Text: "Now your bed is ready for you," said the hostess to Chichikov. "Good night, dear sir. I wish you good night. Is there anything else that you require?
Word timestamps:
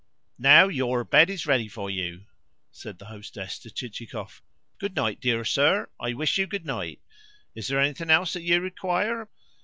"Now 0.39 0.67
your 0.67 1.03
bed 1.03 1.29
is 1.29 1.45
ready 1.45 1.67
for 1.67 1.87
you," 1.87 2.25
said 2.71 2.97
the 2.97 3.05
hostess 3.05 3.59
to 3.59 3.69
Chichikov. 3.69 4.41
"Good 4.79 4.95
night, 4.95 5.19
dear 5.21 5.45
sir. 5.45 5.89
I 5.99 6.13
wish 6.15 6.39
you 6.39 6.47
good 6.47 6.65
night. 6.65 6.99
Is 7.53 7.67
there 7.67 7.79
anything 7.79 8.09
else 8.09 8.33
that 8.33 8.41
you 8.41 8.59
require? 8.61 9.29